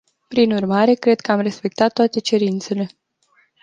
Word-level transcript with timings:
Prin 0.27 0.51
urmare, 0.51 0.93
cred 0.93 1.19
că 1.19 1.31
am 1.31 1.39
respectat 1.39 1.93
toate 1.93 2.19
cerințele. 2.19 2.89